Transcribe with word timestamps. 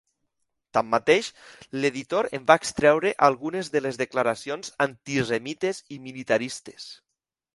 Tanmateix, 0.77 1.27
l'editor 1.81 2.29
en 2.37 2.47
va 2.51 2.55
extreure 2.61 3.11
algunes 3.27 3.69
de 3.75 3.83
les 3.87 4.01
declaracions 4.03 4.73
antisemites 4.87 5.83
i 5.97 6.01
militaristes. 6.07 6.89